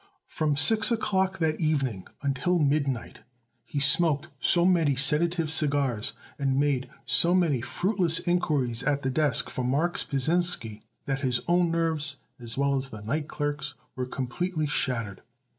[0.25, 3.19] From six o'clock that evening until midnight
[3.63, 9.47] he smoked so many sedative cigars and made so many fruitless inquiries at the desk
[9.51, 14.65] for Marks Pasinsky, that his own nerves as well as the night clerk's were completely
[14.65, 15.21] shattered.